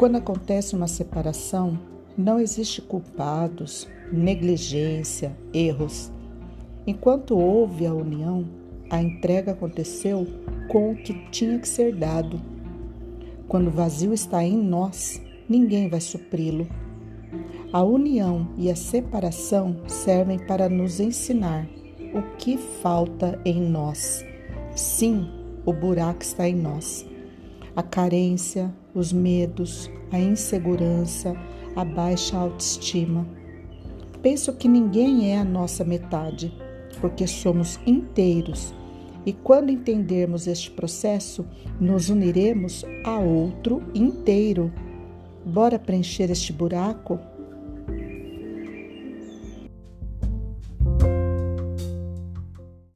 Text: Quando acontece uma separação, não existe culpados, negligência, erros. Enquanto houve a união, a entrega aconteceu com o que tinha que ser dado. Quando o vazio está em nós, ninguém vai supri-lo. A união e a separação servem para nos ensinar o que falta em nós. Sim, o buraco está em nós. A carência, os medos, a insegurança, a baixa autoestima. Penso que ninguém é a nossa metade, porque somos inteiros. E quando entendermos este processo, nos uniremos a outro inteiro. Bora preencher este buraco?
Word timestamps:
Quando 0.00 0.16
acontece 0.16 0.74
uma 0.74 0.88
separação, 0.88 1.78
não 2.16 2.40
existe 2.40 2.80
culpados, 2.80 3.86
negligência, 4.10 5.36
erros. 5.52 6.10
Enquanto 6.86 7.36
houve 7.36 7.84
a 7.84 7.92
união, 7.92 8.46
a 8.88 9.02
entrega 9.02 9.52
aconteceu 9.52 10.26
com 10.68 10.92
o 10.92 10.96
que 10.96 11.12
tinha 11.30 11.58
que 11.58 11.68
ser 11.68 11.94
dado. 11.94 12.40
Quando 13.46 13.68
o 13.68 13.70
vazio 13.70 14.14
está 14.14 14.42
em 14.42 14.56
nós, 14.56 15.20
ninguém 15.46 15.86
vai 15.86 16.00
supri-lo. 16.00 16.66
A 17.70 17.82
união 17.82 18.48
e 18.56 18.70
a 18.70 18.74
separação 18.74 19.82
servem 19.86 20.38
para 20.38 20.66
nos 20.70 20.98
ensinar 20.98 21.68
o 22.14 22.22
que 22.38 22.56
falta 22.56 23.38
em 23.44 23.60
nós. 23.60 24.24
Sim, 24.74 25.28
o 25.66 25.74
buraco 25.74 26.22
está 26.22 26.48
em 26.48 26.56
nós. 26.56 27.04
A 27.76 27.82
carência, 27.82 28.74
os 28.94 29.12
medos, 29.12 29.90
a 30.10 30.18
insegurança, 30.18 31.34
a 31.76 31.84
baixa 31.84 32.36
autoestima. 32.36 33.26
Penso 34.22 34.52
que 34.54 34.68
ninguém 34.68 35.30
é 35.32 35.38
a 35.38 35.44
nossa 35.44 35.84
metade, 35.84 36.52
porque 37.00 37.26
somos 37.26 37.78
inteiros. 37.86 38.74
E 39.24 39.32
quando 39.32 39.70
entendermos 39.70 40.46
este 40.46 40.70
processo, 40.70 41.46
nos 41.80 42.08
uniremos 42.08 42.84
a 43.04 43.18
outro 43.18 43.82
inteiro. 43.94 44.72
Bora 45.44 45.78
preencher 45.78 46.30
este 46.30 46.52
buraco? 46.52 47.18